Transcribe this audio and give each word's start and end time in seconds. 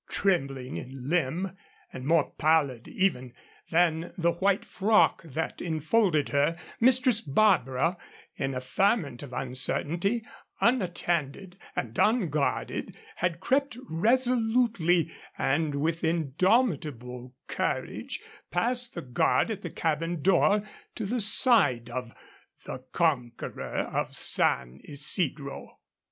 Trembling 0.09 0.77
in 0.77 1.09
limb 1.09 1.55
and 1.93 2.07
more 2.07 2.31
pallid 2.31 2.87
even 2.87 3.35
than 3.69 4.11
the 4.17 4.31
white 4.31 4.65
frock 4.65 5.21
that 5.21 5.61
enfolded 5.61 6.29
her, 6.29 6.57
Mistress 6.79 7.21
Barbara, 7.21 7.97
in 8.35 8.55
a 8.55 8.61
ferment 8.61 9.21
of 9.21 9.31
uncertainty, 9.31 10.25
unattended 10.59 11.55
and 11.75 11.95
unguarded, 11.99 12.97
had 13.17 13.39
crept 13.39 13.77
resolutely 13.87 15.11
and 15.37 15.75
with 15.75 16.03
indomitable 16.03 17.35
courage 17.45 18.23
past 18.49 18.95
the 18.95 19.03
guard 19.03 19.51
at 19.51 19.61
the 19.61 19.69
cabin 19.69 20.23
door 20.23 20.63
to 20.95 21.05
the 21.05 21.19
side 21.19 21.91
of 21.91 22.11
the 22.65 22.79
conqueror 22.91 23.81
of 23.93 24.15
San 24.15 24.81
Isidro. 24.83 25.77